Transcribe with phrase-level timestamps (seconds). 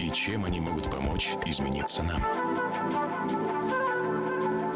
[0.00, 2.22] и чем они могут помочь измениться нам.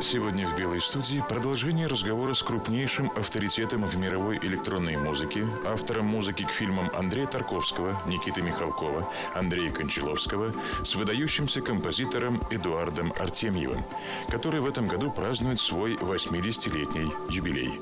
[0.03, 6.45] Сегодня в «Белой студии» продолжение разговора с крупнейшим авторитетом в мировой электронной музыке, автором музыки
[6.45, 10.53] к фильмам Андрея Тарковского, Никиты Михалкова, Андрея Кончаловского,
[10.85, 13.83] с выдающимся композитором Эдуардом Артемьевым,
[14.29, 17.73] который в этом году празднует свой 80-летний юбилей.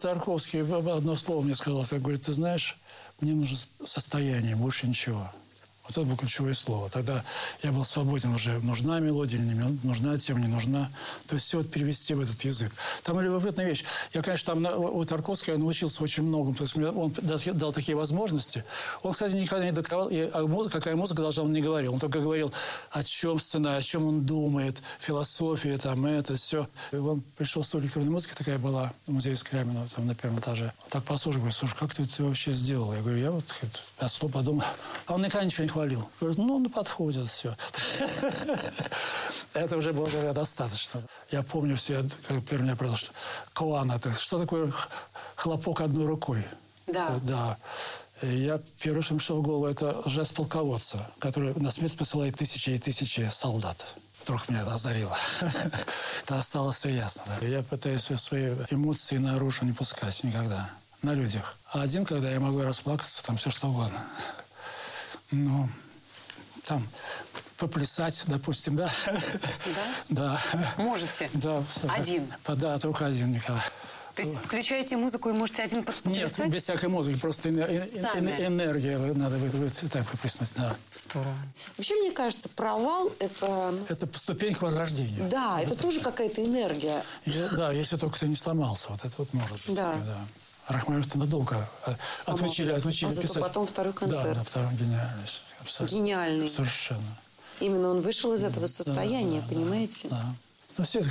[0.00, 2.78] Тарковский одно слово мне сказал, так говорит, ты знаешь,
[3.20, 5.30] мне нужно состояние, больше ничего.
[5.86, 6.88] Вот это было ключевое слово.
[6.88, 7.24] Тогда
[7.62, 10.90] я был свободен уже, нужна мелодия или не нужна тема, не нужна.
[11.26, 12.72] То есть все вот перевести в этот язык.
[13.02, 13.84] Там любопытная вещь.
[14.12, 17.12] Я, конечно, там у Тарковского я научился очень многому, потому что он
[17.58, 18.64] дал, такие возможности.
[19.02, 21.94] Он, кстати, никогда не диктовал, и, а какая музыка должна, он не говорил.
[21.94, 22.52] Он только говорил,
[22.90, 26.68] о чем сцена, о чем он думает, философия, там, это, все.
[26.92, 30.72] И он пришел с электронной музыкой, такая была в музее Скрябина, там, на первом этаже.
[30.88, 32.92] Так послушал, говорит, слушай, как ты это вообще сделал?
[32.92, 33.44] Я говорю, я вот
[34.00, 34.64] я слово подумал.
[35.06, 36.08] А он никогда ничего не хвалил.
[36.20, 37.54] Говорит, ну, ну, подходит все.
[39.52, 41.02] Это уже было говоря, достаточно.
[41.30, 43.14] Я помню все, как первый меня произошло, что
[43.52, 44.12] клан это.
[44.14, 44.72] Что такое
[45.34, 46.46] хлопок одной рукой?
[46.86, 47.20] Да.
[47.22, 47.58] Да.
[48.22, 52.70] И я первое, что пришел в голову, это жест полководца, который на смерть посылает тысячи
[52.70, 53.86] и тысячи солдат.
[54.24, 55.16] Вдруг меня это озарило.
[56.24, 57.22] Это осталось все ясно.
[57.42, 60.70] Я пытаюсь свои эмоции наружу не пускать никогда.
[61.02, 61.56] На людях.
[61.70, 64.04] А один, когда я могу расплакаться, там все что угодно.
[65.30, 65.68] Ну,
[66.64, 66.86] там
[67.56, 68.90] поплясать, допустим, да?
[70.08, 70.40] Да?
[70.52, 70.74] Да.
[70.78, 71.30] Можете?
[71.34, 71.64] Да.
[71.88, 72.32] Один?
[72.46, 73.62] Да, только один, Николай.
[74.14, 76.38] То есть включаете музыку и можете один поплясать?
[76.38, 79.38] Нет, без всякой музыки, просто энергия надо
[79.90, 80.74] так выплеснуть, да.
[80.94, 81.34] Здорово.
[81.76, 83.74] Вообще, мне кажется, провал– это…
[83.90, 85.28] Это ступенька возрождения.
[85.28, 87.04] Да, это, это тоже какая-то энергия.
[87.52, 89.76] Да, если только ты не сломался, вот это вот может быть.
[89.76, 89.94] Да.
[89.94, 90.24] да.
[90.68, 91.94] Рахманинов надолго э,
[92.24, 93.42] отучили, отучили а зато писать.
[93.42, 94.24] потом второй концерт.
[94.24, 95.24] Да, на втором гениальный.
[95.60, 95.94] Абсолютно.
[95.94, 96.48] Гениальный.
[96.48, 97.16] Совершенно.
[97.60, 100.08] Именно он вышел из этого состояния, да, понимаете?
[100.08, 100.24] Да.
[100.76, 101.02] Ну, все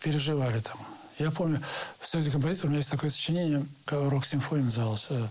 [0.00, 0.78] переживали там.
[1.18, 1.62] Я помню,
[2.00, 5.28] в Союзе композиторов у меня есть такое сочинение, рок-симфония называлось, э,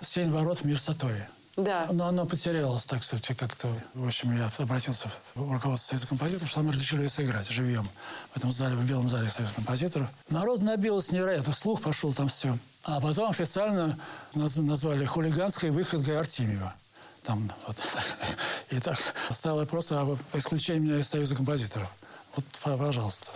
[0.00, 1.26] «Семь ворот в мир Сатори».
[1.56, 1.86] Да.
[1.92, 3.68] Но оно потерялось, так сказать, как-то.
[3.94, 7.88] В общем, я обратился в руководство Союза композиторов, что мы решили сыграть живьем
[8.32, 10.08] в этом зале, в Белом зале Союза композиторов.
[10.28, 12.58] Народ набилось невероятно, слух пошел там все.
[12.82, 13.98] А потом официально
[14.34, 16.74] назвали хулиганской выходкой Артемьева.
[17.22, 17.82] Там вот.
[18.70, 18.98] И так
[19.30, 21.90] стало вопрос об исключении меня из Союза композиторов.
[22.34, 22.44] Вот,
[22.78, 23.30] пожалуйста.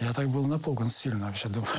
[0.00, 1.70] Я так был напуган сильно вообще, думаю.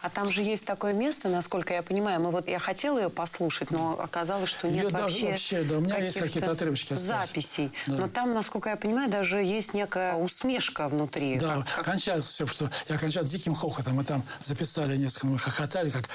[0.00, 2.20] А там же есть такое место, насколько я понимаю.
[2.22, 5.80] Мы вот, я хотела ее послушать, но оказалось, что нет Ее вообще, вообще, да, у
[5.80, 7.28] меня есть какие-то отрывочки остались.
[7.28, 7.70] записей.
[7.86, 7.96] Да.
[7.96, 11.38] Но там, насколько я понимаю, даже есть некая усмешка внутри.
[11.38, 13.96] Да, Как- кончается все, что я кончал диким хохотом.
[13.96, 16.08] Мы там записали несколько, мы хохотали, как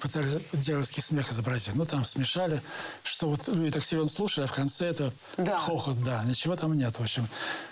[0.00, 1.74] пытались дьявольский смех изобразить.
[1.74, 2.62] Ну, там смешали,
[3.02, 5.58] что вот люди так сильно слушали, а в конце это Да.
[5.58, 6.22] хохот, да.
[6.24, 7.26] Ничего там нет, в общем,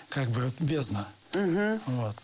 [0.09, 1.07] как бы бездна.
[1.33, 2.15] Вот.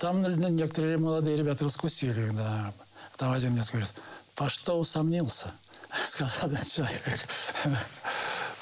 [0.00, 0.20] Там
[0.56, 2.72] некоторые молодые ребята раскусили, да.
[3.16, 3.92] Там один мне говорит,
[4.34, 5.50] по что усомнился?
[6.06, 7.26] Сказал один человек.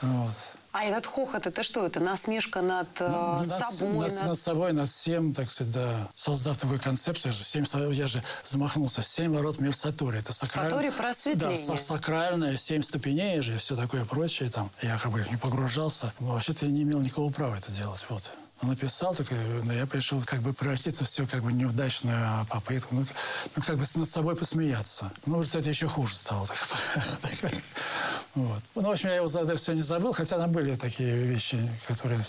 [0.03, 0.32] Вот.
[0.72, 1.86] А этот хохот, это что?
[1.86, 4.09] Это насмешка над, э, Ну, над, собой?
[4.09, 6.09] над- над- над собой, над всем, так сказать, да.
[6.15, 10.19] Создав такую концепцию, семь, я же замахнулся, семь ворот мир Сатори.
[10.19, 10.70] Это сакраль...
[10.70, 11.56] Сатори просветление.
[11.66, 14.70] Да, са- сакральное, семь ступеней же, все такое прочее там.
[14.82, 16.12] Я как бы не погружался.
[16.19, 18.31] Вообще-то я не имел никакого права это делать, вот.
[18.62, 19.27] Он написал, так,
[19.65, 23.06] но я пришел как бы превратиться все как бы неудачную попытку, ну,
[23.55, 25.12] ну, как бы над собой посмеяться.
[25.27, 26.47] Ну, кстати, еще хуже стало.
[26.47, 27.53] Так,
[28.34, 28.62] вот.
[28.75, 31.59] Ну, в общем, я его за это все не забыл, хотя там были такие вещи,
[31.86, 32.21] которые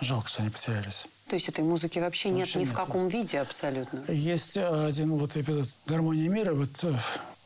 [0.00, 1.06] жалко, что они потерялись.
[1.28, 2.76] То есть этой музыки вообще, нет Вообще ни в нет.
[2.76, 4.02] каком виде абсолютно.
[4.08, 6.96] Есть э, один вот эпизод «Гармония мира», вот э,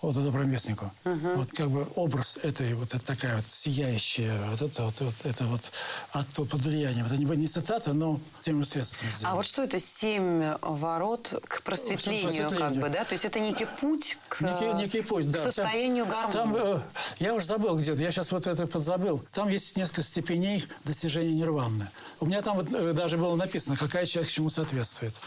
[0.03, 0.91] вот доброму местнику.
[1.05, 5.45] Вот как бы образ этой вот это такая вот сияющая, вот это вот, вот это
[5.45, 5.71] вот
[6.11, 7.07] оттуда под влиянием.
[7.07, 9.37] Это не, не цитата, но тем средством А сделано.
[9.37, 12.81] вот что это семь ворот к просветлению, как просветлению.
[12.83, 13.05] бы, да?
[13.05, 15.39] То есть это некий путь к, Некий, некий путь, да.
[15.39, 16.33] к состоянию гармонии.
[16.33, 16.81] Там, э,
[17.19, 19.23] я уже забыл где-то, я сейчас вот это подзабыл.
[19.33, 21.89] Там есть несколько степеней достижения нирваны.
[22.21, 25.21] У меня там вот, э, даже было написано, какая часть чему соответствует.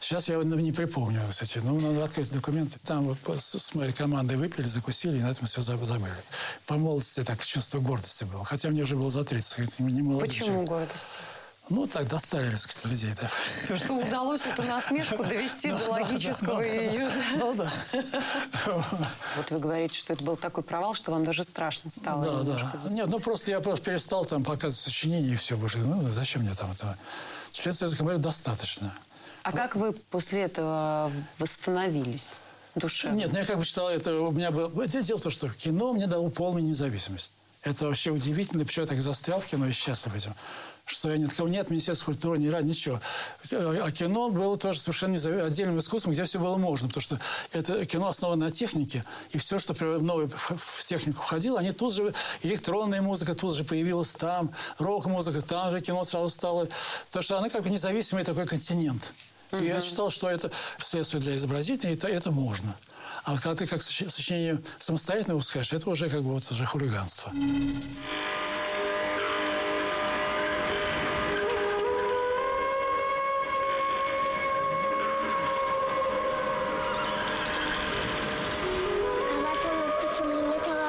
[0.00, 1.60] Сейчас я ну, не припомню, кстати.
[1.62, 2.78] Ну, надо открыть документы.
[2.84, 6.14] Там вот с, моей командой выпили, закусили, и на этом все забыли.
[6.66, 8.44] По молодости так чувство гордости было.
[8.44, 9.58] Хотя мне уже было за 30.
[9.58, 10.68] это Не молодой Почему человек.
[10.68, 11.18] гордость?
[11.68, 13.76] Ну, так достали, сказать, людей, да.
[13.76, 17.08] Что удалось эту насмешку довести до логического ее.
[17.36, 17.70] Ну, да.
[19.36, 22.42] Вот вы говорите, что это был такой провал, что вам даже страшно стало.
[22.42, 22.70] Да, да.
[22.90, 25.56] Нет, ну просто я просто перестал там показывать сочинения и все.
[25.56, 26.98] Больше, ну, зачем мне там это?
[27.52, 28.92] Член Союза достаточно.
[29.42, 32.40] А как вы после этого восстановились
[32.74, 33.16] душевно?
[33.16, 34.86] Нет, ну я как бы считал, это у меня было...
[34.86, 37.32] Дело в том, что кино мне дало полную независимость.
[37.62, 40.34] Это вообще удивительно, почему я так застрял в кино и счастлив этим.
[40.86, 43.00] Что я ни от кого нет, Министерства культуры, ни ради, ничего.
[43.52, 45.14] А кино было тоже совершенно
[45.44, 46.88] отдельным искусством, где все было можно.
[46.88, 47.20] Потому что
[47.52, 52.12] это кино основано на технике, и все, что новое в технику входило, они тут же...
[52.42, 56.68] Электронная музыка тут же появилась там, рок-музыка, там же кино сразу стало...
[57.06, 59.12] Потому что она как бы независимый такой континент.
[59.52, 62.76] И я считал, что это следствие для изобразительного, и это, это можно.
[63.24, 66.64] А вот когда ты как соч- сочинение самостоятельно выпускаешь, это уже как бы вот уже
[66.66, 67.32] хулиганство.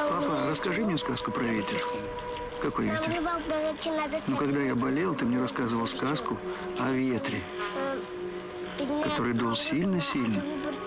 [0.09, 1.81] Папа, расскажи мне сказку про ветер.
[2.61, 3.21] Какой ветер?
[4.27, 6.37] Ну, когда я болел, ты мне рассказывал сказку
[6.79, 7.41] о ветре,
[9.03, 10.41] который дул сильно-сильно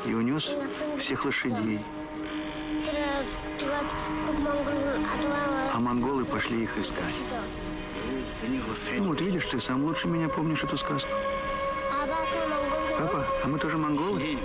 [0.06, 0.50] и унес
[0.98, 1.80] всех лошадей.
[5.72, 7.14] А монголы пошли их искать.
[8.98, 11.10] Ну, вот видишь, ты сам лучше меня помнишь эту сказку.
[12.98, 14.38] Папа, а мы тоже монголы?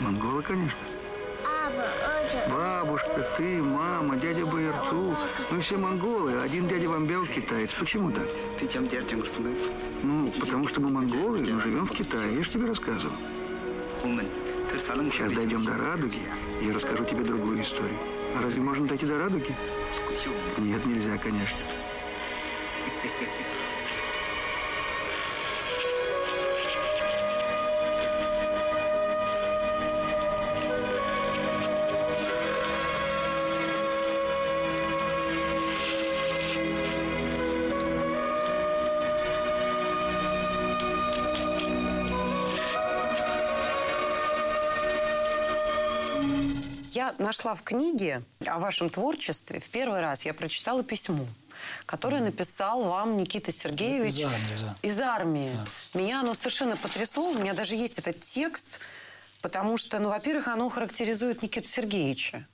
[0.00, 0.78] Монголы, конечно.
[2.48, 5.16] Бабушка, ты, мама, дядя Байерту.
[5.50, 7.72] Мы все монголы, один дядя Вамбел китаец.
[7.72, 8.28] Почему так?
[10.02, 12.36] Ну, потому что мы монголы, но живем в Китае.
[12.36, 13.16] Я же тебе рассказывал.
[15.12, 16.20] Сейчас дойдем до радуги,
[16.60, 17.98] и я расскажу тебе другую историю.
[18.36, 19.56] А разве можно дойти до радуги?
[20.58, 21.58] Нет, нельзя, конечно.
[47.18, 50.24] Нашла в книге о вашем творчестве в первый раз.
[50.24, 51.26] Я прочитала письмо,
[51.86, 54.76] которое написал вам Никита Сергеевич Из армии, да.
[54.82, 55.56] из армии.
[55.94, 57.30] Меня оно совершенно потрясло.
[57.30, 58.80] У меня даже есть этот текст,
[59.42, 62.46] потому что, ну, во-первых, оно характеризует Никиту Сергеевича.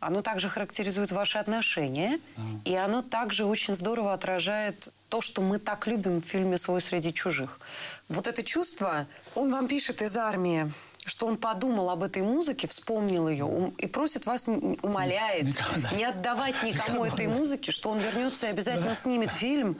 [0.00, 2.20] Оно также характеризует ваши отношения,
[2.64, 7.12] и оно также очень здорово отражает то, что мы так любим в фильме «Свой среди
[7.12, 7.58] чужих».
[8.08, 10.72] Вот это чувство, он вам пишет из армии,
[11.08, 15.90] что он подумал об этой музыке, вспомнил ее и просит вас, умоляет, Никогда.
[15.92, 17.32] не отдавать никому Никому, этой да.
[17.32, 19.78] музыки, что он вернется и обязательно снимет фильм.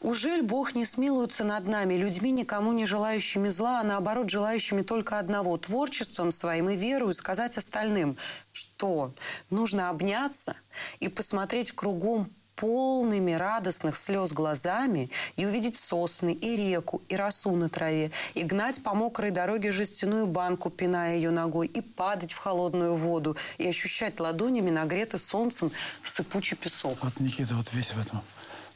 [0.00, 5.18] Ужель Бог не смилуется над нами, людьми, никому не желающими зла, а наоборот, желающими только
[5.18, 8.18] одного– творчеством своим и верою сказать остальным,
[8.52, 9.14] что
[9.48, 10.56] нужно обняться
[11.00, 17.68] и посмотреть кругом полными радостных слез глазами и увидеть сосны, и реку, и росу на
[17.68, 22.94] траве, и гнать по мокрой дороге жестяную банку, пиная ее ногой, и падать в холодную
[22.94, 25.72] воду, и ощущать ладонями нагретый солнцем
[26.02, 26.98] сыпучий песок.
[27.02, 28.22] Вот Никита вот весь в этом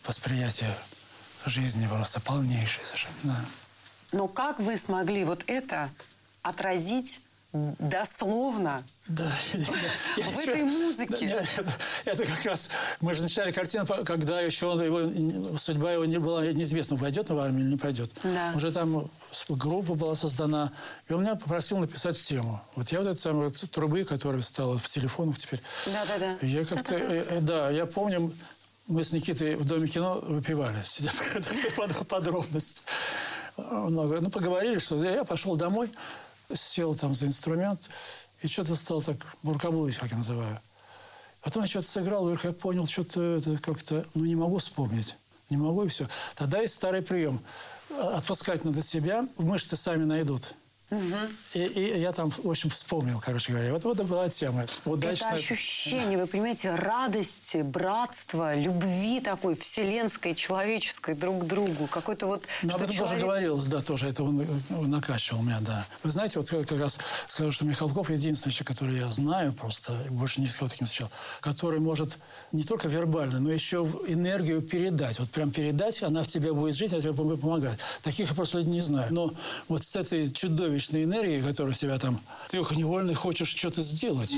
[0.07, 0.67] восприятии
[1.47, 3.15] жизни просто полнейший совершенно.
[3.23, 3.45] да.
[4.13, 5.91] Но как вы смогли вот это
[6.43, 7.21] отразить
[7.53, 9.25] дословно Да.
[10.17, 11.29] Я В еще- этой музыке.
[11.29, 12.69] Да, нет, это, как раз...
[13.01, 17.37] Мы же начинали картину, когда еще он- его, судьба его не была неизвестна, пойдет он
[17.39, 18.11] в армию или не пойдет.
[18.23, 18.53] Да.
[18.55, 19.11] Уже там
[19.49, 20.73] группа была создана.
[21.09, 22.61] И он меня попросил написать тему.
[22.75, 25.63] Вот я вот эти самые трубы, которые стала в телефонах теперь.
[25.87, 26.37] Да-да-да.
[26.47, 26.95] Я как-то...
[26.97, 28.31] э, э, Да, я помню,
[28.89, 30.83] мы с Никитой в Доме кино выпивали.
[30.85, 31.13] Сидя
[31.77, 32.83] под- подробности.
[33.57, 34.21] Много.
[34.21, 35.91] Ну, поговорили, что я пошел домой,
[36.55, 37.91] сел там за инструмент
[38.41, 40.61] и что-то стал так буркаблыть, как я называю.
[41.43, 45.17] Потом я что-то сыграл, вдруг я понял, что-то это как-то, ну, не могу вспомнить.
[45.51, 46.09] Не могу, и все.
[46.35, 47.41] Тогда есть старый прием.
[47.91, 50.55] Отпускать надо себя, мышцы сами найдут.
[50.91, 53.73] И, и я там, в общем, вспомнил, короче говоря.
[53.75, 54.65] Вот, вот это была тема.
[54.87, 55.27] Удачно.
[55.27, 61.89] Это ощущение, вы понимаете, радости, братства, любви такой вселенской, человеческой друг к другу.
[61.89, 62.45] Какой-то вот...
[62.63, 65.87] Ну, об этом человек- тоже говорилось, да, тоже это он, э, накачивал меня, да.
[66.03, 70.41] Вы знаете, вот как раз скажу, что Михалков единственный человек, который я знаю просто, больше
[70.41, 72.19] ни с кем таким не встречал, который может
[72.53, 75.19] не только вербально, но еще энергию передать.
[75.19, 77.79] Вот прям передать, она в тебе будет жить, она тебе помогать.
[78.03, 79.13] Таких я просто не знаю.
[79.13, 79.35] Но
[79.69, 84.35] вот с этой чудовищной энергией, которая в тебя там, ты невольно хочешь что-то сделать.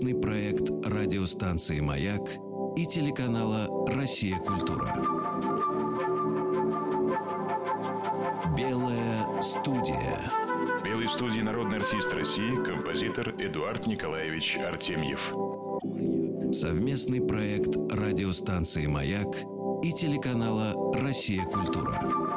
[0.00, 2.22] Совместный проект радиостанции «Маяк»
[2.74, 4.38] и телеканала «Россия.
[4.38, 4.94] Культура».
[8.56, 10.32] Белая студия.
[10.78, 15.34] В белой студии народный артист России, композитор Эдуард Николаевич Артемьев.
[16.54, 19.36] Совместный проект радиостанции «Маяк»
[19.82, 21.44] и телеканала «Россия.
[21.44, 22.29] Культура».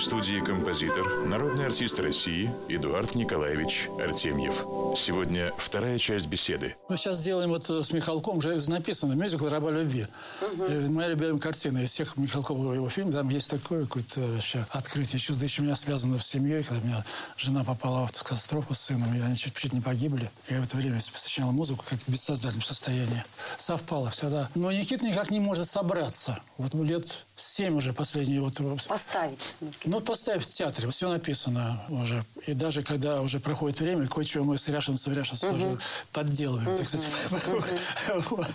[0.00, 4.64] Студии композитор, народный артист России Эдуард Николаевич Артемьев.
[4.96, 6.74] Сегодня вторая часть беседы.
[6.88, 10.06] Мы сейчас сделаем вот с Михалком, уже написано, мюзикл «Раба любви».
[10.40, 13.14] Э, Моя любимая картина из всех Михалкова его фильмов.
[13.14, 15.44] Там есть такое какое-то вообще открытие чувства.
[15.44, 17.04] Еще у меня связано с семьей, когда у меня
[17.36, 20.30] жена попала в катастрофу с сыном, и они чуть-чуть не погибли.
[20.48, 23.22] Я в это время сочинял музыку, как в бессознательном состоянии.
[23.58, 24.48] Совпало все, да.
[24.54, 26.40] Но Никита никак не может собраться.
[26.56, 29.80] Вот лет семь уже последние вот Поставить, в смысле.
[29.84, 32.24] ну, вот поставь в театре, все написано уже.
[32.46, 35.78] И даже когда уже проходит время, кое-чего мы с Ряшином, с Ряшином уже
[36.12, 37.08] подделываем, так сказать.
[38.30, 38.46] Вот.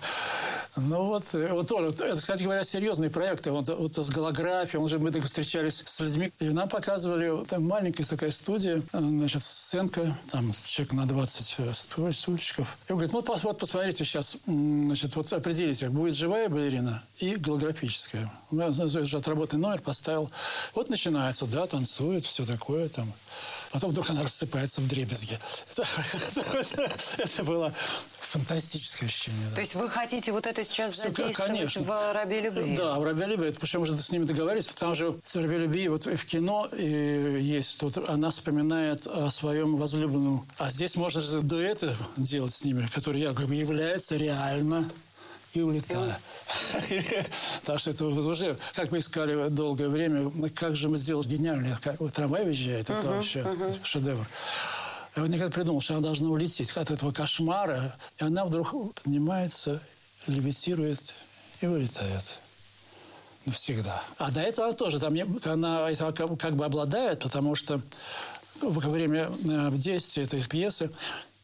[0.78, 3.48] Ну вот, э, вот Оля, вот это, кстати говоря, серьезный проект.
[3.48, 7.66] Вот, вот с голографией, он же мы так встречались с людьми, и нам показывали, там
[7.66, 12.78] маленькая такая студия, э, значит, сценка, там человек на 20 э, стуль- стульчиков.
[12.90, 17.38] И он говорит, ну пос- вот посмотрите сейчас, значит, вот определите, будет живая балерина и
[17.38, 18.30] голографическая.
[18.52, 20.30] Я уже отработанный номер поставил.
[20.74, 23.14] Вот начинается, да, танцует, все такое там.
[23.72, 25.38] Потом вдруг она рассыпается в дребезги.
[27.18, 27.74] Это было
[28.40, 29.50] фантастическое ощущение.
[29.50, 29.56] да.
[29.56, 31.82] То есть вы хотите вот это сейчас Всё, к- задействовать конечно.
[31.84, 32.76] в «Рабе любви»?
[32.76, 33.50] Да, в «Рабе любви».
[33.50, 34.68] Это Причем уже с ними договорились.
[34.68, 36.86] Там же в «Рабе любви» вот в кино и
[37.42, 37.80] есть.
[37.80, 40.46] Тут она вспоминает о своем возлюбленном.
[40.58, 44.90] А здесь можно же дуэты делать с ними, которые якобы являются реально
[45.54, 46.20] и улетая.
[47.66, 51.26] Так что это уже, как мы искали долгое время, как же мы сделали
[52.00, 53.46] вот трамвай въезжает, это вообще
[53.84, 54.26] шедевр.
[55.16, 59.82] Я вот никогда придумал, что она должна улететь от этого кошмара, и она вдруг поднимается,
[60.28, 61.14] левитирует
[61.62, 62.40] и вылетает.
[63.46, 64.04] Навсегда.
[64.18, 67.80] А до этого тоже там она как бы обладает, потому что
[68.60, 70.90] во время э, действия этой пьесы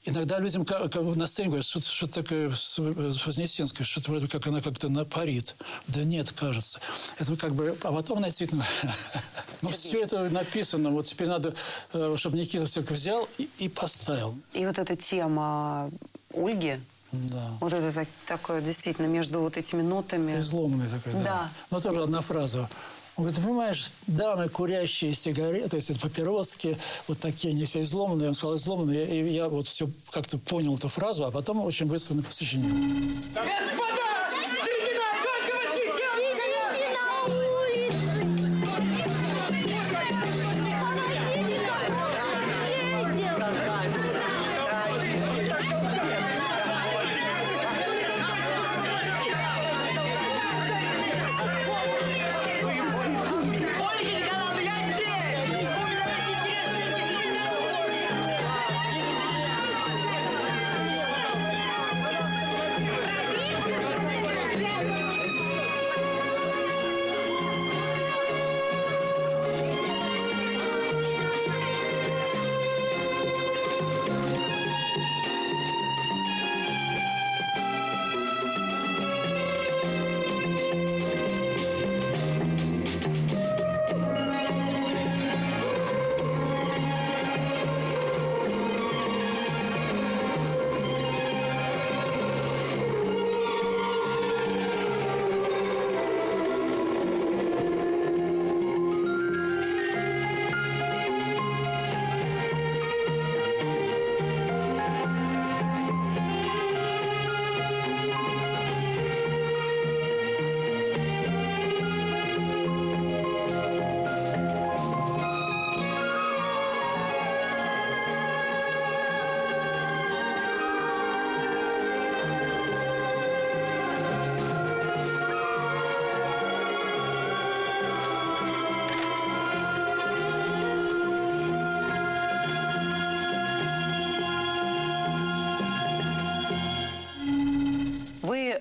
[0.03, 4.45] иногда людям как, как бы на сцене говорят, что-то, что такое Вознесенское, что-то вроде как
[4.47, 5.55] она как-то напарит.
[5.87, 6.79] Да нет, кажется.
[7.17, 7.75] Это как бы...
[7.83, 8.65] А потом действительно...
[9.61, 10.89] Ну, все это написано.
[10.89, 11.53] Вот теперь надо,
[11.93, 14.35] э, чтобы Никита все взял и, и поставил.
[14.53, 15.91] И вот эта тема
[16.33, 16.79] Ольги,
[17.11, 17.51] Да.
[17.59, 20.39] вот это так- такое действительно между вот этими нотами.
[20.39, 21.19] Изломанный такой, да.
[21.23, 21.51] Да.
[21.69, 22.67] Но тоже одна фраза.
[23.17, 26.77] Он говорит, ты понимаешь, дамы, курящие сигареты, то есть это папироски,
[27.07, 28.29] вот такие, они все изломанные.
[28.29, 29.05] Он сказал, изломанные.
[29.05, 32.69] И я вот все как-то понял эту фразу, а потом очень быстро сочинил.
[33.33, 34.20] Господа!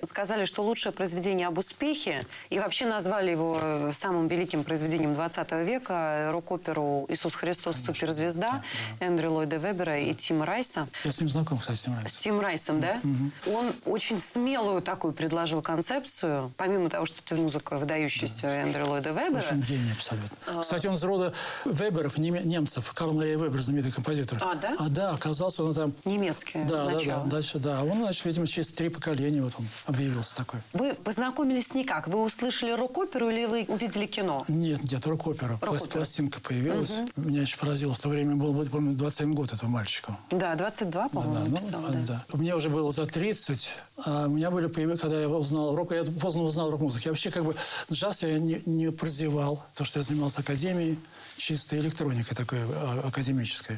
[0.03, 5.51] Сказали, что лучшее произведение об успехе, и вообще назвали его э, самым великим произведением 20
[5.65, 7.77] века, э, рок-оперу «Иисус Христос.
[7.77, 8.63] Суперзвезда»
[8.99, 10.87] Эндрю Ллойда Вебера и Тима Райса.
[11.03, 12.21] Я с ним знаком, кстати, с Тим С Райсом.
[12.21, 13.01] Тим Райсом, да?
[13.47, 19.39] Он очень смелую такую предложил концепцию, помимо того, что это музыка выдающаяся Эндрю Ллойда Вебера.
[19.39, 20.37] Очень гений абсолютно.
[20.47, 20.61] А.
[20.61, 21.33] Кстати, он из рода
[21.65, 22.91] Веберов, немцев.
[22.93, 24.39] Карл Мария Вебер, знаменитый композитор.
[24.41, 24.75] А, да?
[24.77, 25.93] А, да, оказался он там...
[26.05, 27.23] Немецкое Да, да, начало.
[27.23, 27.83] да, дальше, да.
[27.83, 30.59] Он, значит, видимо, через три поколения вот он объявился такой.
[30.73, 32.07] Вы познакомились с ней как?
[32.07, 34.43] Вы услышали рок-оперу или вы увидели кино?
[34.47, 35.57] Нет, нет, рок-опера.
[35.57, 35.99] Пласт- Рок-опера.
[35.99, 36.99] Пластинка появилась.
[37.15, 37.93] Меня еще поразило.
[37.93, 40.17] В то время был, помню, 21 год этому мальчику.
[40.31, 41.99] Да, 22, по-моему, Да, ну, написала, а, да.
[42.31, 42.37] да.
[42.37, 46.03] Мне уже было за 30, а у меня были появи- когда я узнал рок, я
[46.03, 47.03] поздно узнал рок-музыку.
[47.05, 47.55] Я вообще как бы
[47.91, 50.97] джаз я не, не прозевал, потому что я занимался академией,
[51.37, 53.77] чистой электроникой такой а, академической,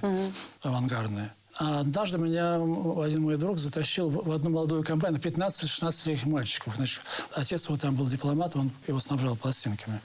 [0.62, 1.30] авангардной.
[1.60, 6.76] А однажды меня один мой друг затащил в одну молодую компанию, 15-16-летних мальчиков.
[6.76, 7.02] Значит,
[7.34, 10.02] отец его там был дипломат, он его снабжал пластинками.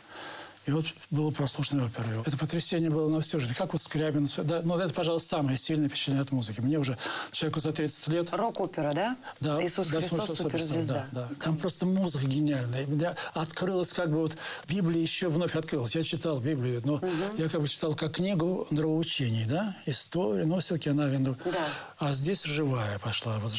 [0.68, 2.22] И вот было прослушано его.
[2.26, 3.54] Это потрясение было на всю жизнь.
[3.54, 4.28] Как вот Скрябин.
[4.44, 6.60] Да, ну, это, пожалуй, самое сильное впечатление от музыки.
[6.60, 6.98] Мне уже,
[7.30, 9.16] человеку за 30 лет, Рок-опера, да?
[9.40, 11.06] да, Иисус да, Христос, «Иисус суперзвезда.
[11.10, 11.34] Да, да.
[11.42, 12.86] Там просто музыка гениальная.
[12.86, 14.36] У меня открылась как бы вот...
[14.68, 15.94] Библия еще вновь открылась.
[15.94, 17.00] Я читал Библию, но
[17.38, 21.06] я как бы читал как книгу нравоучений, да, историю, но все-таки она...
[21.06, 21.52] ну, Да.
[21.96, 23.38] А здесь живая пошла.
[23.38, 23.54] Вот,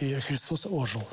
[0.00, 1.06] и Христос ожил.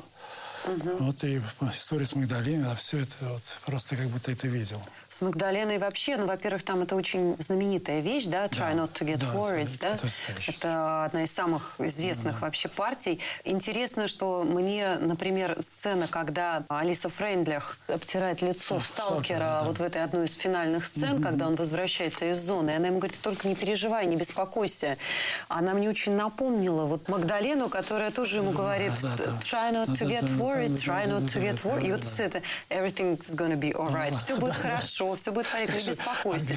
[0.98, 1.40] Вот и
[1.72, 4.80] история с Магдалиной, а все это вот просто как будто это видел.
[5.08, 9.06] С Магдаленой вообще, ну, во-первых, там это очень знаменитая вещь, да, Try Да, not to
[9.06, 9.92] get да, worried, это да?
[9.92, 10.52] потрясающе.
[10.52, 13.20] Это одна из самых известных вообще партий.
[13.44, 19.62] Интересно, что мне, например, сцена, когда Алиса Фрейндлях обтирает лицо Ах, сталкера да.
[19.64, 22.98] вот в этой одной из финальных сцен, когда он возвращается из зоны, и она ему
[22.98, 24.96] говорит, только не переживай, не беспокойся.
[25.48, 29.24] Она мне очень напомнила вот Магдалену, которая тоже ему говорит, да, да.
[29.40, 31.86] try not to Да, get да, да, worried, да, try not to get worried.
[31.86, 34.16] И вот все это everything's gonna be alright.
[34.18, 36.52] Все будет хорошо, все будет порядке, не беспокойся.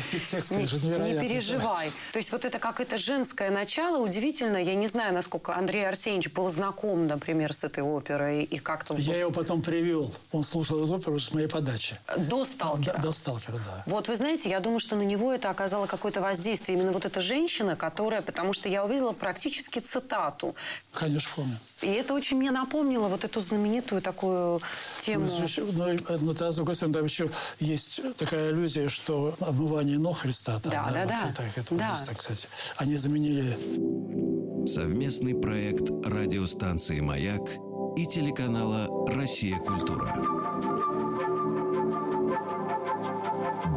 [0.56, 1.92] Не, переживай.
[2.12, 4.58] То есть вот это как это женское начало, удивительно.
[4.58, 9.18] Я не знаю, насколько Андрей Арсеньевич был знаком, например, с этой оперой и как-то Я
[9.18, 10.14] его потом привел.
[10.32, 11.96] Он слушал эту оперу с моей подачи.
[12.18, 12.98] до сталкера.
[13.00, 13.84] До сталкера, да.
[13.86, 16.78] Вот вы знаете, я думаю, что на него это оказало какое-то воздействие.
[16.78, 20.56] Именно вот эта женщина, которая, потому что я увидела практически цитату.
[20.92, 21.58] Конечно, помню.
[21.82, 24.60] И это очень мне напомнило вот эту знаменитую такую
[25.02, 25.28] тему.
[25.28, 28.89] Ну, еще- ну, и, э, ну, да, с другой стороны, там еще есть такая иллюзия,
[28.89, 30.60] что обмывание ног Христа.
[30.60, 31.34] Там, Да, да, вот да.
[31.36, 31.93] так, это вот Да.
[31.95, 32.48] здесь, так, кстати.
[32.78, 33.58] Они заменили
[34.67, 37.41] Совместный проект радиостанции «Маяк»
[37.98, 39.58] и телеканала «Россия.
[39.60, 40.12] Культура».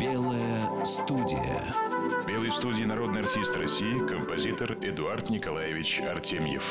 [0.01, 1.75] Белая студия.
[2.49, 6.65] В белой студии народный артист России, композитор Эдуард Николаевич Артемьев.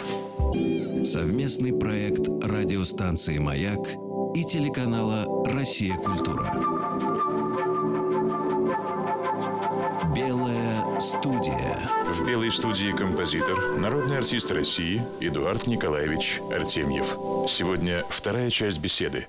[1.05, 3.87] Совместный проект радиостанции «Маяк»
[4.33, 5.95] и телеканала «Россия.
[5.97, 6.51] Культура».
[10.15, 11.87] Белая студия.
[12.11, 17.05] В белой студии композитор, народный артист России Эдуард Николаевич Артемьев.
[17.47, 19.27] Сегодня вторая часть беседы.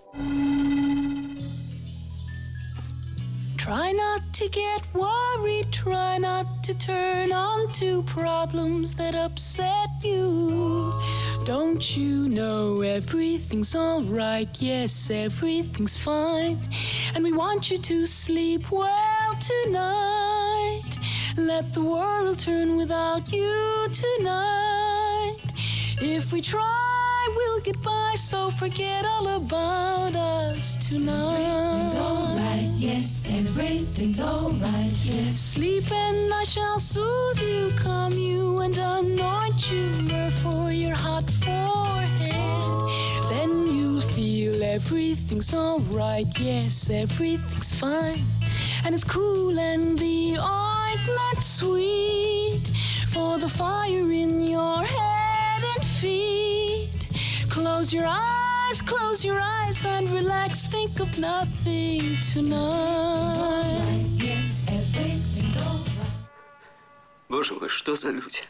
[4.32, 10.92] To get worried, try not to turn on to problems that upset you.
[11.44, 14.48] Don't you know everything's alright?
[14.60, 16.56] Yes, everything's fine.
[17.14, 20.96] And we want you to sleep well tonight.
[21.36, 25.38] Let the world turn without you tonight.
[26.00, 26.97] If we try,
[27.66, 31.40] we'll so forget all about us tonight.
[31.40, 35.38] Everything's alright, yes, everything's alright, yes.
[35.38, 41.28] Sleep and I shall soothe you, calm you, and anoint you myrrh for your hot
[41.30, 42.30] forehead.
[43.30, 48.22] Then you'll feel everything's alright, yes, everything's fine.
[48.84, 52.68] And it's cool and the ointment sweet
[53.08, 56.37] for the fire in your head and feet.
[57.78, 64.02] Close your eyes, close your eyes and relax, think of nothing tonight.
[64.16, 66.26] Yes, everything's alright.
[67.28, 68.42] Боже мой, что за люди?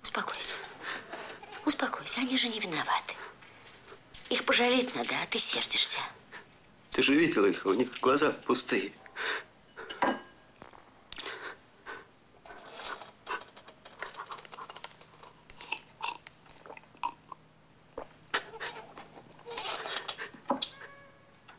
[0.00, 0.54] Успокойся.
[1.66, 3.14] Успокойся, они же не виноваты.
[4.30, 5.98] Их пожалеть надо, а ты сердишься.
[6.92, 8.92] Ты же видела их, у них глаза пустые.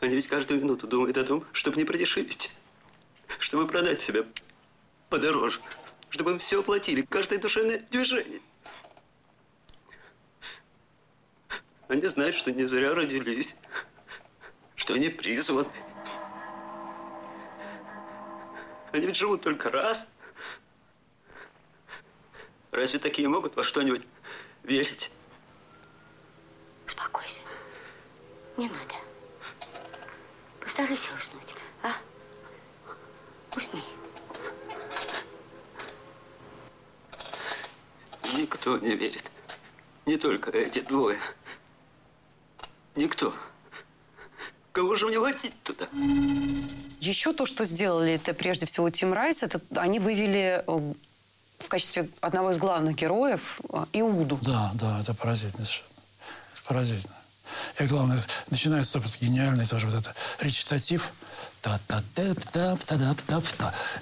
[0.03, 2.51] Они ведь каждую минуту думают о том, чтобы не продешевить.
[3.39, 4.25] Чтобы продать себя
[5.07, 5.61] подороже.
[6.09, 8.41] Чтобы им все оплатили, каждое душевное движение.
[11.87, 13.55] Они знают, что не зря родились.
[14.75, 15.69] что они призваны.
[18.91, 20.05] Они ведь живут только раз.
[22.71, 24.05] Разве такие могут во что-нибудь
[24.63, 25.11] верить?
[26.85, 27.39] Успокойся.
[28.57, 29.12] Не надо.
[30.63, 31.89] Постарайся уснуть, а?
[33.55, 33.81] Усни.
[38.35, 39.25] Никто не верит.
[40.05, 41.19] Не только эти двое.
[42.95, 43.33] Никто.
[44.71, 45.87] Кого же мне водить туда?
[46.99, 50.93] Еще то, что сделали, это прежде всего Тим Райс, это они вывели э,
[51.59, 54.39] в качестве одного из главных героев э, Иуду.
[54.41, 55.65] Да, да, это поразительно
[56.65, 57.13] поразительно.
[57.79, 61.11] И главное, начинает, собственно, гениальный тоже вот этот речитатив.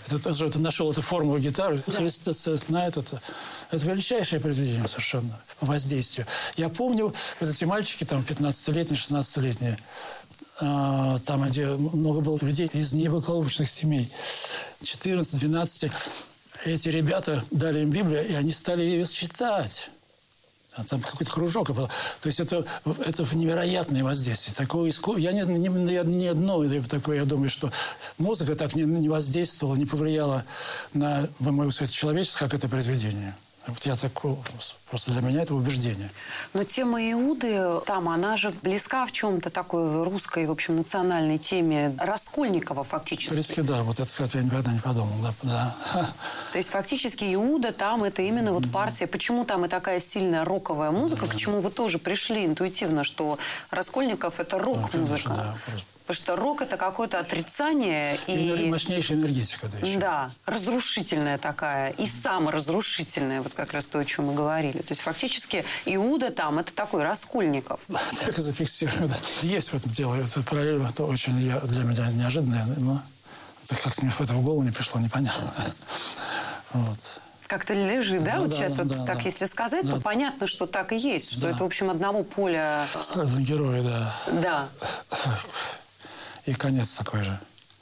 [0.08, 1.84] Это тоже это нашел эту формулу гитары.
[1.86, 1.94] Да.
[1.94, 3.22] Христос знает это.
[3.70, 6.26] Это величайшее произведение совершенно воздействие.
[6.58, 9.78] Я помню, вот эти мальчики, там, 15-летние, 16-летние,
[10.60, 14.12] а, там, где много было людей из неблагополучных семей,
[14.82, 15.92] 14-12,
[16.66, 19.90] эти ребята дали им Библию, и они стали ее читать.
[20.76, 21.68] А там какой-то кружок.
[21.68, 21.90] То
[22.24, 24.56] есть это, это невероятное воздействие.
[24.56, 25.18] Такое иску...
[25.18, 27.72] Я не, не, не одно такое, я думаю, что
[28.18, 30.46] музыка так не, не воздействовала, не повлияла
[30.94, 33.36] на, могу сказать, человечество, как это произведение.
[33.68, 34.12] Вот я так,
[34.90, 36.10] просто для меня это убеждение.
[36.54, 41.96] Но тема Иуды там, она же близка в чем-то такой русской, в общем, национальной теме
[42.00, 43.34] Раскольникова фактически.
[43.34, 43.84] Принципе, да.
[43.84, 45.14] Вот это, кстати, я никогда не подумал.
[45.22, 45.34] Да,
[45.94, 46.14] да.
[46.52, 49.06] То есть фактически Иуда там это именно вот партия.
[49.06, 51.28] Почему там и такая сильная роковая музыка?
[51.28, 53.38] Почему вы тоже пришли интуитивно, что
[53.70, 55.34] Раскольников это рок-музыка?
[55.34, 55.56] Да,
[56.06, 58.50] Потому что рок это какое-то отрицание и...
[58.50, 60.00] и мощнейшая энергетика, да, еще.
[60.00, 61.92] Да, разрушительная такая.
[61.92, 64.80] И саморазрушительная, вот как раз то, о чем мы говорили.
[64.80, 67.80] То есть фактически Иуда там это такой Раскольников.
[68.26, 69.18] Так и зафиксируем, да.
[69.42, 70.16] Есть в этом дело.
[70.16, 73.02] Это параллель это очень для меня неожиданное, но
[73.84, 75.54] как мне в это в голову не пришло, непонятно.
[76.74, 79.24] Вот как-то лежит, да, ну, вот да, сейчас да, вот да, так, да.
[79.24, 79.98] если сказать, да.
[79.98, 81.50] то понятно, что так и есть, что да.
[81.50, 82.88] это, в общем, одного поля...
[83.40, 84.16] Герои, да.
[84.32, 84.70] Да.
[86.46, 87.40] И конец такой же.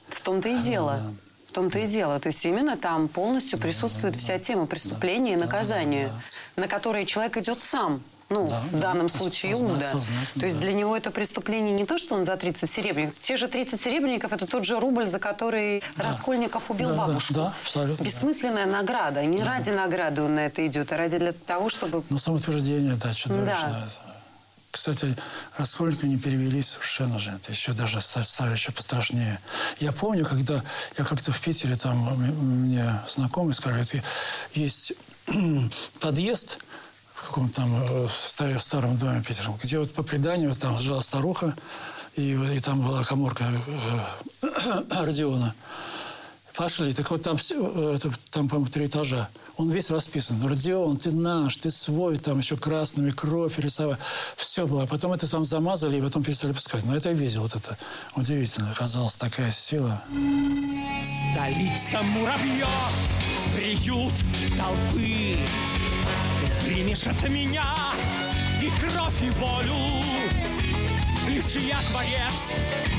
[0.10, 1.00] В том-то и дело.
[1.04, 1.14] Да.
[1.48, 2.20] В том-то и дело.
[2.20, 6.14] То есть именно там полностью присутствует вся тема преступления да, и наказания, да,
[6.56, 6.62] да.
[6.64, 8.04] на которые человек идет сам.
[8.30, 9.92] Ну, да, в данном да, случае Иуда.
[10.40, 10.62] То есть да.
[10.62, 13.20] для него это преступление не то, что он за 30 серебряников.
[13.22, 16.10] Те же 30 серебряников– это тот же рубль, за который да.
[16.10, 17.34] Раскольников убил да, бабушку.
[17.34, 18.04] Да, да, абсолютно.
[18.04, 18.72] Бессмысленная да.
[18.72, 19.26] награда.
[19.26, 19.46] Не да.
[19.46, 22.04] ради награды он на это идет, а ради для того, чтобы…
[22.10, 23.56] Ну, самоутверждение, да, чудовищное.
[23.72, 24.09] Да.
[24.72, 25.18] Кстати,
[25.58, 27.32] Раскольника не перевели совершенно же.
[27.32, 29.40] Это еще даже стали еще пострашнее.
[29.80, 30.64] Я помню, когда
[30.98, 33.86] я как-то в Питере, там мне знакомый сказали,
[34.54, 34.94] есть
[36.00, 36.60] подъезд
[37.14, 41.56] в каком-то там э, старом, старом доме питерском, где вот по преданию там жила старуха,
[42.16, 43.46] и, и там была коморка
[44.42, 45.56] э, Родиона.
[46.60, 46.94] Пошли.
[46.94, 47.98] Так вот там, э,
[48.32, 49.30] там по-моему, три этажа.
[49.56, 50.46] Он весь расписан.
[50.46, 53.98] Родион, ты наш, ты свой, там еще красными кровь рисовать.
[54.36, 54.86] Все было.
[54.86, 56.84] Потом это там замазали и потом перестали пускать.
[56.84, 57.44] Но это я видел.
[57.44, 57.78] Вот это
[58.14, 58.72] удивительно.
[58.72, 60.04] Оказалась такая сила.
[61.02, 62.68] Столица муравьев,
[63.56, 64.14] приют
[64.58, 65.38] толпы.
[66.42, 67.74] Ты примешь от меня
[68.62, 70.04] и кровь, и волю.
[71.26, 72.54] Лишь я творец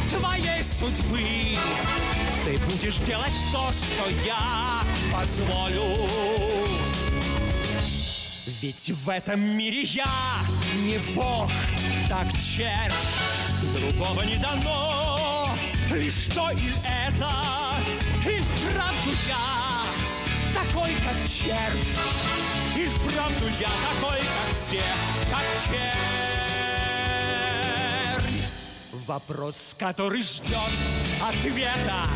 [0.09, 1.59] твоей судьбы.
[2.44, 6.09] Ты будешь делать то, что я позволю.
[8.62, 10.07] Ведь в этом мире я
[10.83, 11.50] не бог,
[12.09, 12.94] так червь.
[13.74, 15.50] Другого не дано,
[15.90, 17.31] лишь то и это.
[18.26, 21.96] И вправду я такой, как червь.
[22.76, 24.83] И вправду я такой, как все,
[25.31, 26.29] как червь.
[29.11, 30.55] Вопрос, который ждет
[31.20, 32.07] ответа.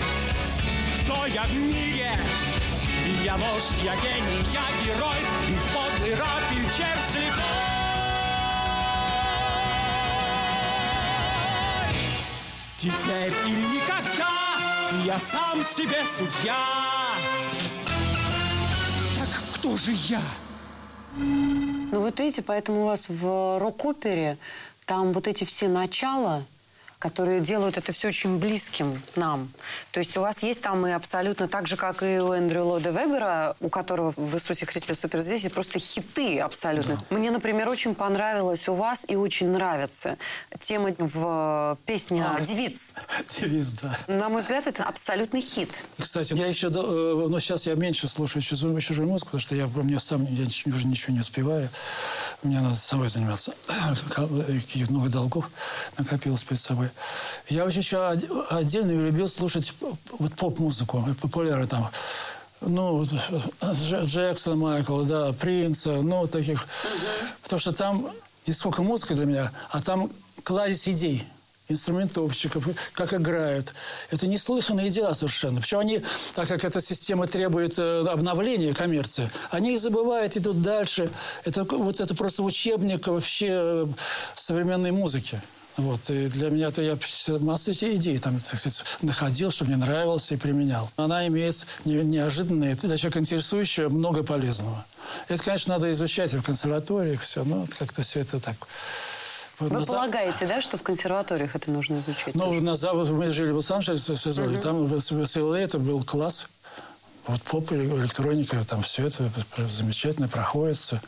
[1.02, 2.12] Кто я в мире?
[3.24, 5.16] Я вождь, я гений, я герой,
[5.48, 6.42] и в подлый раб
[6.76, 7.34] червь слепой.
[12.76, 14.30] Теперь и никогда
[15.04, 16.64] я сам себе судья.
[19.18, 20.22] Так кто же я?
[21.16, 24.38] Ну вот видите, поэтому у вас в рок-опере
[24.86, 26.44] там вот эти все начала,
[26.98, 29.50] которые делают это все очень близким нам.
[29.92, 32.90] То есть у вас есть там и абсолютно так же, как и у Эндрю Лода
[32.90, 36.96] Вебера, у которого в «Иисусе Христе суперзвезде» просто хиты абсолютно.
[36.96, 37.16] Да.
[37.16, 40.16] Мне, например, очень понравилось у вас и очень нравится
[40.60, 42.94] тема в песне а, «Девиц».
[43.28, 43.98] «Девиц», да.
[44.06, 45.84] На мой взгляд, это абсолютный хит.
[45.98, 46.70] Кстати, я еще, э,
[47.28, 50.86] но сейчас я меньше слушаю чужую, чужую музыку, потому что я, мне сам я уже
[50.86, 51.68] ничего не успеваю.
[52.42, 53.54] Мне надо собой заниматься.
[54.14, 55.50] Каких много долгов
[55.98, 56.83] накопилось перед собой.
[56.84, 56.90] Бы.
[57.48, 58.06] Я очень еще
[58.50, 59.74] отдельно любил слушать
[60.18, 61.90] вот поп-музыку, популярную там.
[62.60, 66.66] Ну, Дж- Джексона Майкла, да, Принца, ну, таких.
[67.42, 68.10] Потому что там
[68.46, 70.10] не сколько музыка для меня, а там
[70.42, 71.24] кладезь идей
[71.68, 73.72] инструментовщиков, как играют.
[74.10, 75.60] Это неслыханные дела совершенно.
[75.60, 76.02] Причем они,
[76.34, 81.10] так как эта система требует э, обновления коммерции, они их забывают, идут дальше.
[81.44, 83.86] Это, вот это просто учебник вообще э,
[84.34, 85.40] современной музыки.
[85.76, 86.08] Вот.
[86.10, 86.96] И для меня это я
[87.40, 90.88] массу этих идей там, так сказать, находил, что мне нравилось и применял.
[90.96, 94.84] Она имеет не- неожиданные, для человека интересующего, много полезного.
[95.28, 97.42] Это, конечно, надо изучать и в консерваториях, все.
[97.42, 98.56] Вот как-то все это так.
[99.60, 102.34] Вы на полагаете, да, что в консерваториях это нужно изучать?
[102.34, 104.60] ну, на Запад мы жили в Лос-Анджелесе, Мгм.
[104.60, 106.46] там в СЛА это был класс.
[107.26, 111.00] Вот поп, электроника, там все это замечательно проходится.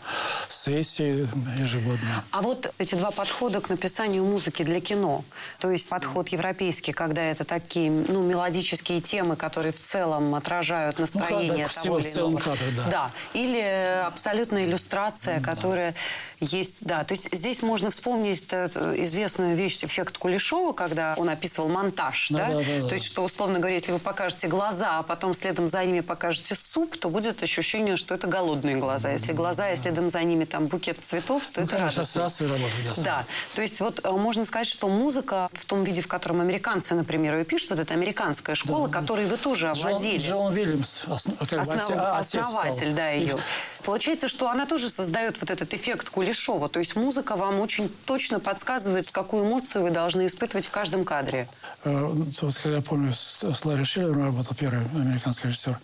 [0.48, 1.28] Сессии
[1.60, 2.24] ежегодно.
[2.30, 5.24] А вот эти два подхода к написанию музыки для кино,
[5.58, 11.66] то есть подход европейский, когда это такие ну, мелодические темы, которые в целом отражают настроение
[11.66, 12.38] кадр, того всего или иного.
[12.38, 13.10] кадр, да.
[13.34, 15.94] Или э, абсолютная иллюстрация, которая
[16.40, 17.04] есть, да.
[17.04, 18.66] То есть здесь можно вспомнить э,
[19.02, 22.46] известную вещь эффект Кулешова, когда он описывал монтаж, Да, да?
[22.48, 22.88] да, да, да.
[22.88, 26.54] То есть, что, условно говоря, если вы покажете глаза, а потом следом за ними покажете
[26.54, 29.10] суп, то будет ощущение, что это голодные глаза.
[29.12, 32.24] Если глаза, и следом за ними там букет цветов, то Ну, это конечно, радостно.
[32.26, 33.02] ассоциации работают, да.
[33.02, 36.94] Да, то есть вот э, можно сказать, что музыка в том виде, в котором американцы,
[36.94, 40.18] например, ее пишут, вот это американская школа, которой вы тоже Джон, овладели.
[40.18, 42.58] Джон Вильямс, основ- как Основ- а, отец стал.
[42.58, 43.38] основатель, да, И- ее.
[43.84, 46.25] Получается, что она тоже создает вот этот эффект Кулешова.
[46.68, 51.48] То есть музыка вам очень точно подсказывает, какую эмоцию вы должны испытывать в каждом кадре.
[51.84, 55.78] Э, ну, Вот, когда я помню, с, Ларри Шиллером работал, первый американский режиссер.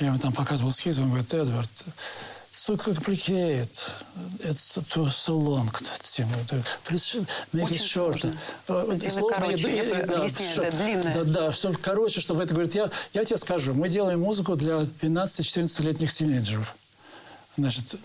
[0.00, 1.70] Я ему там показывал эскиз, он говорит, Эдвард,
[2.50, 3.70] so complicated,
[4.40, 5.70] it's too so long.
[6.84, 8.18] Please make it shorter.
[8.18, 8.38] сложно.
[8.68, 9.76] Э, короче.
[9.76, 11.24] Я и- да, объясняю, да, длинное.
[11.24, 12.74] Да, да, короче, чтобы это говорит.
[12.74, 16.74] Я, я тебе скажу, мы делаем музыку для 12-14-летних тинейджеров.
[17.56, 17.96] Значит,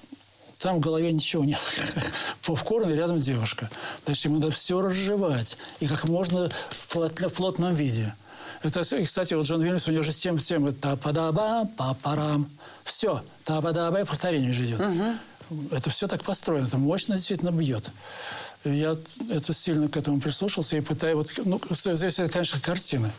[0.61, 1.59] там в голове ничего нет.
[2.45, 3.69] Попкорн и рядом девушка.
[4.05, 5.57] Значит, ему надо все разжевать.
[5.79, 8.13] И как можно в, плотно- в плотном виде.
[8.61, 12.47] Это, кстати, вот Джон Вильямс, у него же тем, тем, та падаба па парам
[12.83, 14.81] Все, та падаба повторение же идет.
[15.71, 17.89] Это все так построено, это мощно действительно бьет.
[18.63, 18.95] Я
[19.31, 21.35] это сильно к этому прислушался и пытаюсь...
[21.43, 23.11] Вот, ну, здесь, конечно, картины.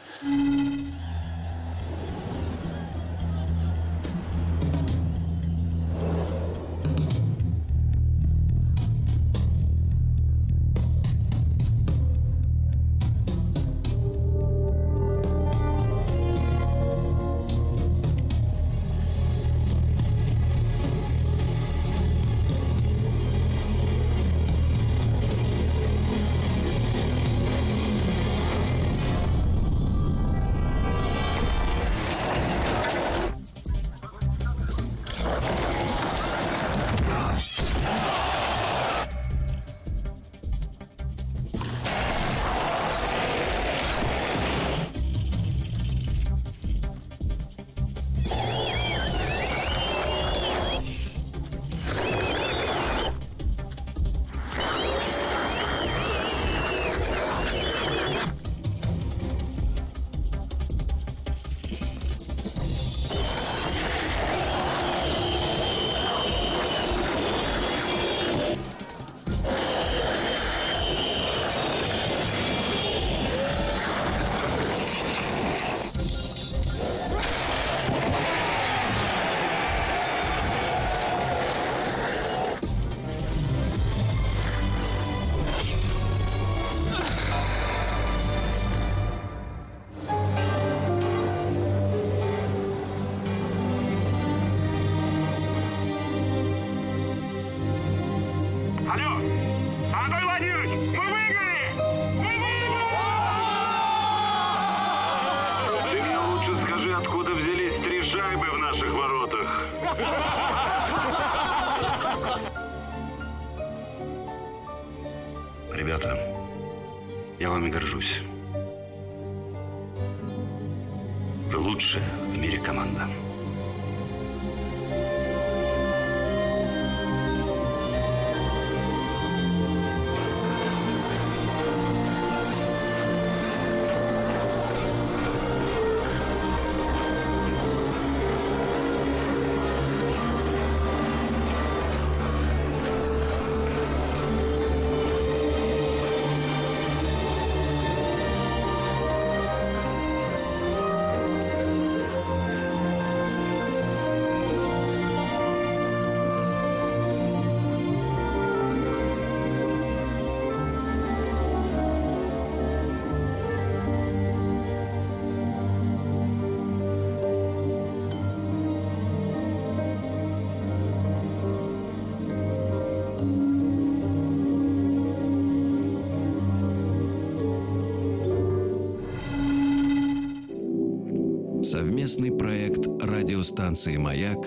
[183.52, 184.38] Радиостанции «Маяк»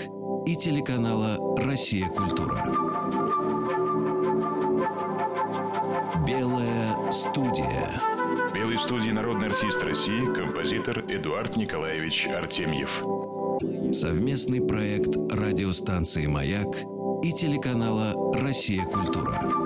[0.48, 2.08] и телеканала «Россия.
[2.10, 2.66] Культура».
[6.26, 8.02] Белая студия.
[8.50, 13.04] В белой студии народный артист России, композитор Эдуард Николаевич Артемьев.
[13.94, 16.76] Совместный проект радиостанции «Маяк»
[17.24, 18.86] и телеканала «Россия.
[18.86, 19.65] Культура».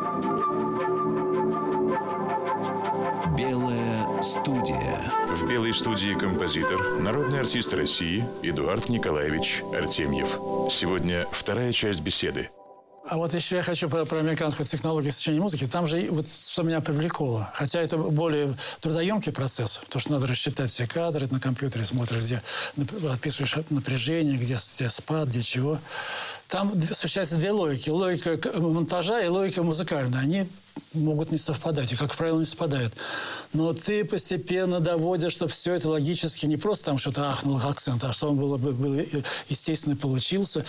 [5.80, 10.28] Студии композитор, народный артист России Эдуард Николаевич Артемьев.
[10.70, 12.50] Сегодня вторая часть беседы.
[13.10, 15.66] А вот еще я хочу про, про американскую технологию сочинения музыки.
[15.66, 17.48] Там же вот что меня привлекло.
[17.56, 22.44] Хотя это более трудоемкий процесс, потому что надо рассчитать все кадры на компьютере, смотришь, где
[23.12, 25.80] отписываешь напряжение, где, где спад, где чего.
[26.50, 27.90] Там встречаются две логики.
[27.90, 30.20] Логика монтажа и логика музыкальная.
[30.20, 30.48] Они
[30.94, 32.94] могут не совпадать, и, как правило, не совпадают.
[33.54, 38.14] Но ты постепенно доводишь, что все это логически не просто там что-то ахнул акцент, а
[38.14, 39.02] что он было бы был,
[39.48, 40.64] естественно получился.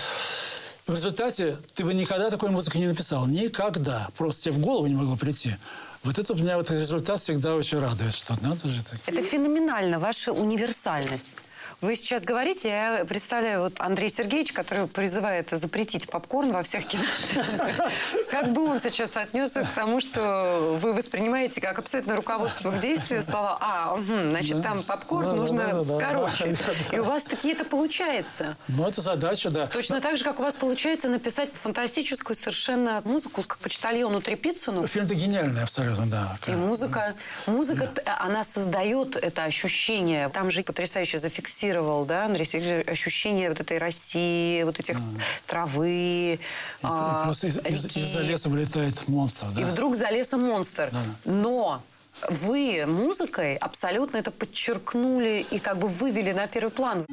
[0.90, 3.28] В результате ты бы никогда такой музыку не написал.
[3.28, 4.09] Никогда.
[4.16, 5.55] Просто тебе в голову не могло прийти.
[6.03, 8.99] Вот это меня вот результат всегда очень радует, что надо же так.
[9.07, 11.45] Это феноменально, ваша универсальность.
[11.81, 17.91] Вы сейчас говорите, я представляю вот Андрей Сергеевич, который призывает запретить попкорн во всех кинотеатрах.
[18.31, 23.22] Как бы он сейчас отнесся к тому, что вы воспринимаете как абсолютно руководство к действию
[23.22, 26.55] слова «А, угу, значит, там попкорн нужно короче».
[26.93, 28.59] И у вас таки это получается.
[28.68, 29.66] Ну, это задача, да.
[29.66, 34.87] Точно так же, как у вас получается написать фантастическую совершенно музыку к почтальону Трепицыну.
[34.87, 36.37] Фильм-то гениальный абсолютно, да.
[36.47, 37.14] И музыка,
[37.47, 40.28] музыка, она создает это ощущение.
[40.28, 45.20] Там же потрясающе зафиксировано зафиксировал, да, Андрей Сергеевич, ощущение вот этой России, вот этих mm.
[45.46, 45.88] травы.
[45.90, 46.38] И
[46.82, 49.62] а, просто из, из, из-за леса вылетает монстр, да.
[49.62, 50.90] И вдруг за лесом монстр.
[50.92, 51.02] Да.
[51.24, 51.82] Но
[52.28, 57.06] вы музыкой абсолютно это подчеркнули и как бы вывели на первый план.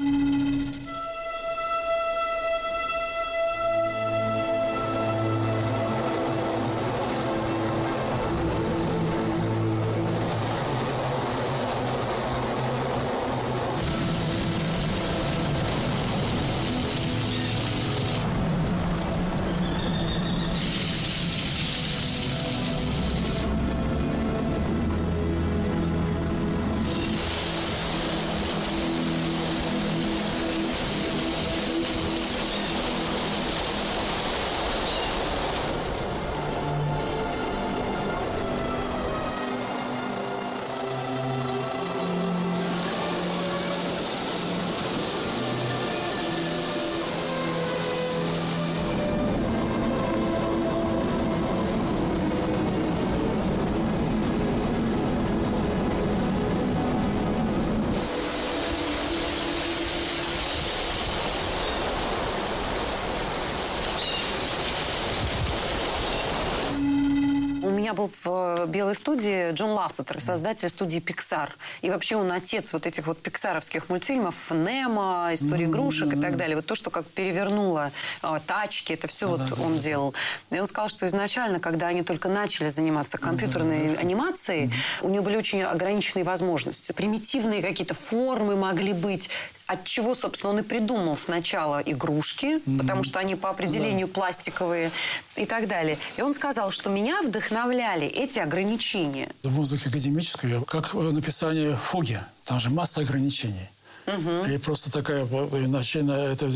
[67.88, 71.52] Меня был в э, белой студии Джон Лассетер, создатель студии Pixar.
[71.82, 76.58] И вообще он отец вот этих вот пиксаровских мультфильмов «Немо», «История игрушек» и так далее.
[76.58, 80.14] Вот то, что как перевернуло э, тачки, это все вот он делал.
[80.50, 85.38] И он сказал, что изначально, когда они только начали заниматься компьютерной анимацией, у него были
[85.38, 86.92] очень ограниченные возможности.
[86.92, 89.30] Примитивные какие-то формы могли быть,
[89.68, 92.80] от чего, собственно, он и придумал сначала игрушки, mm-hmm.
[92.80, 94.14] потому что они по определению да.
[94.14, 94.92] пластиковые
[95.36, 95.98] и так далее.
[96.16, 99.30] И он сказал, что меня вдохновляли эти ограничения.
[99.44, 102.20] Музыка академическая, как написание фуги.
[102.46, 103.70] Там же масса ограничений.
[104.08, 104.46] Угу.
[104.46, 106.50] И просто такая, иначе это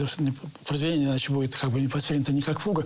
[0.66, 2.86] произведение иначе будет как бы не воспринято не как фуга.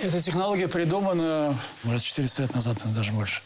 [0.00, 3.42] Эта технология придумана, может, 400 лет назад, даже больше.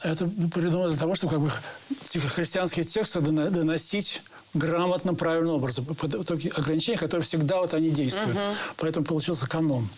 [0.00, 4.22] Это придумано для того, чтобы как бы христианские тексты доносить
[4.54, 5.84] грамотно, правильным образом.
[6.26, 8.36] Такие ограничения, которые всегда вот они действуют.
[8.36, 8.54] Uh-huh.
[8.78, 9.88] Поэтому получился канон.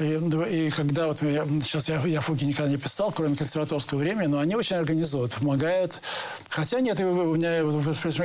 [0.00, 4.26] И, и когда вот я, сейчас я, я фуги никогда не писал, кроме консерваторского времени,
[4.26, 6.00] но они очень организуют, помогают.
[6.48, 7.62] Хотя нет, у меня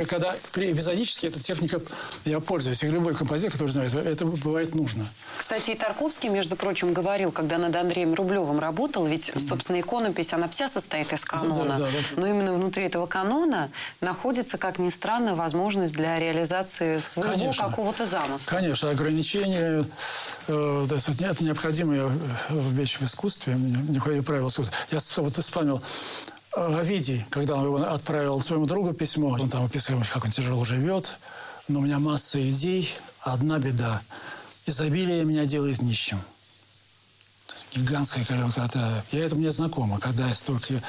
[0.04, 1.80] когда эпизодически эта техника
[2.24, 2.82] я пользуюсь.
[2.82, 5.06] И любой композитор, который знает, это бывает нужно.
[5.38, 10.48] Кстати, и Тарковский, между прочим, говорил, когда над Андреем Рублевым работал, ведь, собственно, иконопись, она
[10.48, 11.76] вся состоит из канона.
[11.76, 12.20] Да, да, да.
[12.20, 18.50] Но именно внутри этого канона находится, как ни странно, возможность для реализации своего какого-то замысла.
[18.50, 19.84] Конечно, ограничения,
[20.48, 22.10] э, это необходимо необходимая
[22.48, 24.74] э, вещь в искусстве, необходимые правила искусства.
[24.90, 25.82] Я вот вспомнил
[26.54, 31.16] Овидий, когда он отправил своему другу письмо, он там описывает, как он тяжело живет,
[31.68, 34.00] но у меня масса идей, одна беда.
[34.66, 36.20] Изобилие меня делает нищим.
[37.72, 39.04] гигантская какая-то...
[39.12, 40.82] Я это мне знакомо, когда я столько...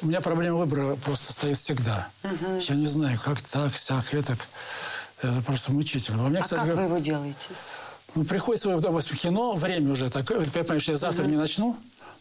[0.00, 2.08] У меня проблема выбора просто стоит всегда.
[2.22, 2.58] Мгм.
[2.60, 4.36] Я не знаю, как так, сяк, это.
[5.22, 6.26] Это просто мучительно.
[6.26, 7.48] У меня, А кстати, как вы его делаете?
[8.16, 11.76] Ну, приходится, допустим, в кино, время уже такое, ты понимаешь, я завтра не начну,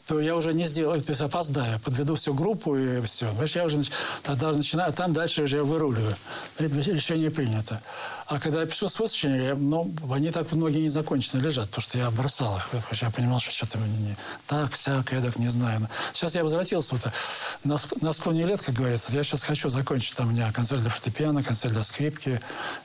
[0.06, 3.28] то я уже не сделаю, то есть опоздаю, подведу всю группу и все.
[3.28, 3.82] Понимаешь, я уже
[4.24, 6.16] тогда начинаю, а там дальше уже я выруливаю.
[6.60, 7.82] Решение принято.
[8.28, 11.84] А когда я пишу свой сочинение, я, ну, они так многие не закончены лежат, потому
[11.84, 12.70] что я бросал их.
[12.90, 14.16] Хотя я понимал, что что-то не
[14.48, 15.88] так, всяк, эдак, не знаю.
[16.12, 17.04] Сейчас я возвратился вот,
[17.64, 19.14] на, ск- на склоне лет, как говорится.
[19.16, 20.16] Я сейчас хочу закончить.
[20.18, 22.42] Там у меня концерт для фортепиано, концерт для скрипки,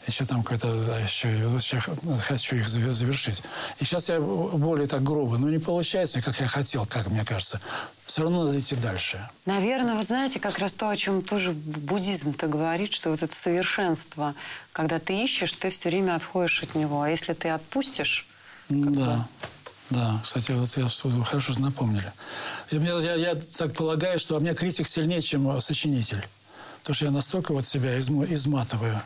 [0.07, 3.43] еще там какой-то, а, еще, я х- хочу их заве- завершить.
[3.79, 7.61] И сейчас я более так грубо, но не получается, как я хотел, как мне кажется.
[8.11, 9.25] Все равно надо идти дальше.
[9.47, 14.35] Наверное, вы знаете, как раз то, о чем тоже буддизм-то говорит, что вот это совершенство,
[14.73, 17.03] когда ты ищешь, ты все время отходишь от него.
[17.03, 18.27] А если ты отпустишь,
[18.69, 19.29] Да.
[19.91, 20.89] Да, кстати, вот я
[21.25, 22.13] хорошо напомнили.
[22.71, 26.25] И мне- я, я так полагаю, что во мне критик сильнее, чем сочинитель.
[26.81, 29.01] Потому что я настолько вот себя измо- изматываю.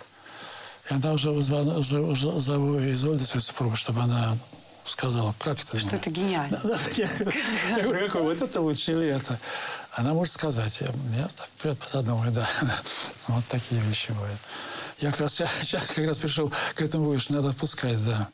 [0.91, 4.37] Я даже зва- уже- уже зову Изольду, свою супругу, чтобы она
[4.85, 5.79] сказала, как это?
[5.79, 6.61] что это гениально.
[6.97, 7.09] Я,
[7.77, 9.39] я говорю, какой, вот это лучше или это?
[9.93, 10.81] Она может сказать.
[10.81, 11.29] Я, я
[11.63, 12.47] так задумаю, да.
[13.29, 14.41] Вот такие вещи бывают.
[14.99, 18.29] Я как раз сейчас как раз пришел к этому выводу, что надо отпускать, да.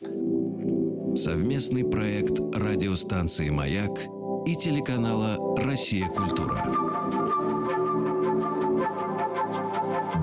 [1.15, 3.91] Совместный проект радиостанции «Маяк»
[4.45, 6.07] и телеканала «Россия.
[6.07, 6.65] Культура».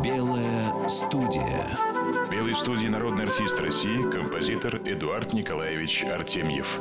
[0.03, 1.98] Белая студия.
[2.39, 6.79] В белой студии народный артист России, композитор Эдуард Николаевич Артемьев.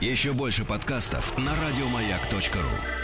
[0.00, 3.03] Еще больше подкастов на радиомаяк.ру.